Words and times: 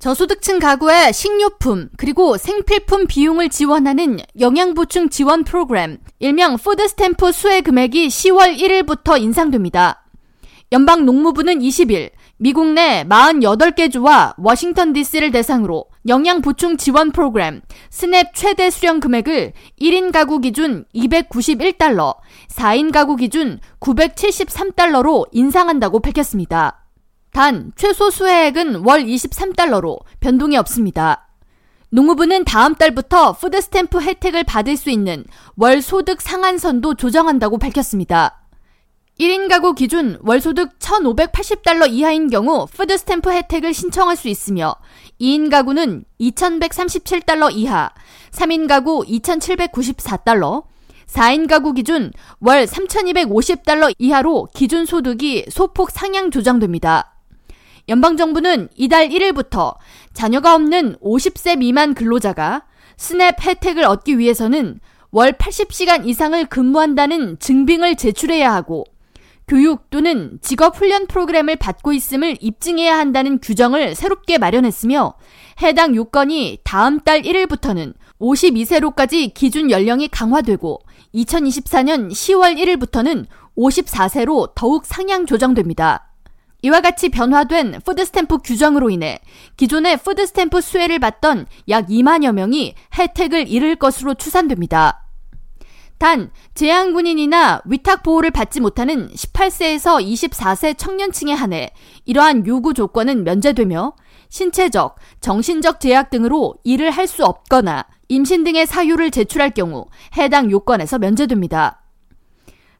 저소득층 0.00 0.60
가구의 0.60 1.12
식료품 1.12 1.90
그리고 1.98 2.38
생필품 2.38 3.06
비용을 3.06 3.50
지원하는 3.50 4.18
영양보충 4.40 5.10
지원 5.10 5.44
프로그램 5.44 5.98
일명 6.18 6.56
푸드 6.56 6.88
스탬프 6.88 7.32
수혜 7.32 7.60
금액이 7.60 8.08
10월 8.08 8.56
1일부터 8.56 9.20
인상됩니다. 9.20 10.06
연방 10.72 11.04
농무부는 11.04 11.58
20일 11.58 12.12
미국 12.38 12.68
내 12.68 13.04
48개 13.04 13.92
주와 13.92 14.32
워싱턴 14.38 14.94
DC를 14.94 15.32
대상으로 15.32 15.84
영양 16.08 16.40
보충 16.40 16.78
지원 16.78 17.12
프로그램 17.12 17.60
SNAP 17.90 18.28
최대 18.34 18.70
수령 18.70 19.00
금액을 19.00 19.52
1인 19.78 20.12
가구 20.12 20.40
기준 20.40 20.86
291달러, 20.94 22.16
4인 22.48 22.90
가구 22.90 23.16
기준 23.16 23.60
973달러로 23.80 25.26
인상한다고 25.32 26.00
밝혔습니다. 26.00 26.79
단 27.32 27.72
최소 27.76 28.10
수혜액은 28.10 28.84
월 28.84 29.04
23달러로 29.04 30.00
변동이 30.20 30.56
없습니다. 30.56 31.28
농무부는 31.90 32.44
다음 32.44 32.74
달부터 32.74 33.32
푸드스탬프 33.32 34.00
혜택을 34.00 34.44
받을 34.44 34.76
수 34.76 34.90
있는 34.90 35.24
월 35.56 35.82
소득 35.82 36.20
상한선도 36.20 36.94
조정한다고 36.94 37.58
밝혔습니다. 37.58 38.36
1인 39.18 39.48
가구 39.48 39.74
기준 39.74 40.18
월 40.22 40.40
소득 40.40 40.78
1,580달러 40.78 41.90
이하인 41.90 42.30
경우 42.30 42.66
푸드스탬프 42.72 43.30
혜택을 43.30 43.74
신청할 43.74 44.16
수 44.16 44.28
있으며 44.28 44.74
2인 45.20 45.50
가구는 45.50 46.04
2,137달러 46.20 47.52
이하, 47.52 47.90
3인 48.30 48.66
가구 48.66 49.04
2,794달러, 49.06 50.64
4인 51.06 51.48
가구 51.48 51.74
기준 51.74 52.12
월 52.40 52.64
3,250달러 52.64 53.94
이하로 53.98 54.48
기준 54.54 54.86
소득이 54.86 55.46
소폭 55.50 55.90
상향 55.90 56.30
조정됩니다. 56.30 57.19
연방정부는 57.88 58.68
이달 58.76 59.08
1일부터 59.08 59.76
자녀가 60.12 60.54
없는 60.54 60.96
50세 60.96 61.58
미만 61.58 61.94
근로자가 61.94 62.64
스냅 62.96 63.36
혜택을 63.40 63.84
얻기 63.84 64.18
위해서는 64.18 64.80
월 65.10 65.32
80시간 65.32 66.06
이상을 66.06 66.44
근무한다는 66.46 67.38
증빙을 67.38 67.96
제출해야 67.96 68.52
하고 68.52 68.84
교육 69.48 69.90
또는 69.90 70.38
직업 70.42 70.76
훈련 70.76 71.08
프로그램을 71.08 71.56
받고 71.56 71.92
있음을 71.92 72.36
입증해야 72.40 72.96
한다는 72.96 73.40
규정을 73.40 73.96
새롭게 73.96 74.38
마련했으며 74.38 75.14
해당 75.62 75.96
요건이 75.96 76.58
다음 76.62 77.00
달 77.00 77.22
1일부터는 77.22 77.94
52세로까지 78.20 79.34
기준 79.34 79.72
연령이 79.72 80.06
강화되고 80.06 80.78
2024년 81.14 82.12
10월 82.12 82.56
1일부터는 82.58 83.26
54세로 83.58 84.52
더욱 84.54 84.86
상향 84.86 85.26
조정됩니다. 85.26 86.09
이와 86.62 86.80
같이 86.80 87.08
변화된 87.08 87.80
푸드스탬프 87.84 88.38
규정으로 88.38 88.90
인해 88.90 89.20
기존의 89.56 89.98
푸드스탬프 89.98 90.60
수혜를 90.60 90.98
받던 90.98 91.46
약 91.68 91.88
2만여 91.88 92.32
명이 92.32 92.74
혜택을 92.98 93.48
잃을 93.48 93.76
것으로 93.76 94.14
추산됩니다. 94.14 95.06
단, 95.98 96.30
재향군인이나 96.54 97.60
위탁 97.66 98.02
보호를 98.02 98.30
받지 98.30 98.58
못하는 98.60 99.10
18세에서 99.10 100.02
24세 100.02 100.76
청년층에 100.78 101.34
한해 101.34 101.72
이러한 102.06 102.46
요구 102.46 102.72
조건은 102.72 103.22
면제되며 103.24 103.92
신체적, 104.30 104.96
정신적 105.20 105.80
제약 105.80 106.08
등으로 106.08 106.54
일을 106.64 106.90
할 106.90 107.06
수 107.06 107.24
없거나 107.24 107.84
임신 108.08 108.44
등의 108.44 108.66
사유를 108.66 109.10
제출할 109.10 109.50
경우 109.50 109.86
해당 110.16 110.50
요건에서 110.50 110.98
면제됩니다. 110.98 111.82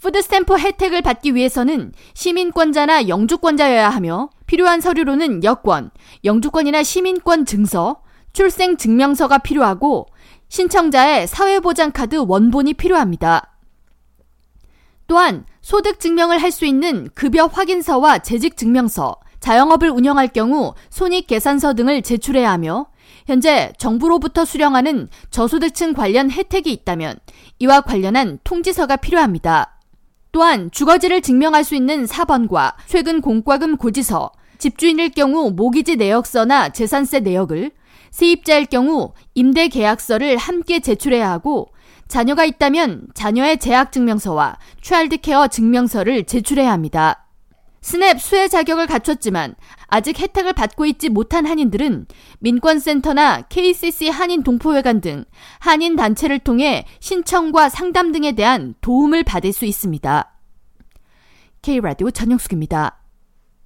푸드스탬프 0.00 0.58
혜택을 0.58 1.02
받기 1.02 1.34
위해서는 1.34 1.92
시민권자나 2.14 3.08
영주권자여야 3.08 3.88
하며 3.88 4.30
필요한 4.46 4.80
서류로는 4.80 5.42
여권, 5.44 5.90
영주권이나 6.24 6.82
시민권 6.82 7.46
증서, 7.46 8.02
출생 8.32 8.76
증명서가 8.76 9.38
필요하고 9.38 10.06
신청자의 10.48 11.26
사회보장카드 11.26 12.24
원본이 12.26 12.74
필요합니다. 12.74 13.56
또한 15.06 15.46
소득 15.62 16.00
증명을 16.00 16.42
할 16.42 16.50
수 16.50 16.66
있는 16.66 17.08
급여 17.14 17.46
확인서와 17.46 18.18
재직 18.18 18.56
증명서, 18.56 19.16
자영업을 19.40 19.90
운영할 19.90 20.28
경우 20.28 20.74
손익 20.90 21.26
계산서 21.26 21.74
등을 21.74 22.02
제출해야 22.02 22.50
하며 22.50 22.86
현재 23.26 23.72
정부로부터 23.78 24.44
수령하는 24.44 25.08
저소득층 25.30 25.92
관련 25.92 26.30
혜택이 26.30 26.72
있다면 26.72 27.16
이와 27.58 27.80
관련한 27.80 28.38
통지서가 28.44 28.96
필요합니다. 28.96 29.75
또한 30.36 30.70
주거지를 30.70 31.22
증명할 31.22 31.64
수 31.64 31.74
있는 31.74 32.04
4번과 32.04 32.74
최근 32.84 33.22
공과금 33.22 33.78
고지서, 33.78 34.32
집주인일 34.58 35.12
경우 35.12 35.50
모기지 35.50 35.96
내역서나 35.96 36.68
재산세 36.68 37.20
내역을, 37.20 37.70
세입자일 38.10 38.66
경우 38.66 39.14
임대 39.34 39.68
계약서를 39.68 40.36
함께 40.36 40.80
제출해야 40.80 41.30
하고 41.30 41.68
자녀가 42.06 42.44
있다면 42.44 43.06
자녀의 43.14 43.56
재학 43.56 43.92
증명서와 43.92 44.58
취알드 44.82 45.22
케어 45.22 45.48
증명서를 45.48 46.24
제출해야 46.24 46.70
합니다. 46.70 47.25
스냅 47.86 48.20
수혜 48.20 48.48
자격을 48.48 48.88
갖췄지만 48.88 49.54
아직 49.86 50.18
혜택을 50.18 50.54
받고 50.54 50.86
있지 50.86 51.08
못한 51.08 51.46
한인들은 51.46 52.08
민권센터나 52.40 53.42
KCC 53.42 54.08
한인 54.08 54.42
동포회관 54.42 55.00
등 55.00 55.24
한인 55.60 55.94
단체를 55.94 56.40
통해 56.40 56.84
신청과 56.98 57.68
상담 57.68 58.10
등에 58.10 58.32
대한 58.32 58.74
도움을 58.80 59.22
받을 59.22 59.52
수 59.52 59.66
있습니다. 59.66 60.32
K라디오 61.62 62.10
전영숙입니다. 62.10 63.05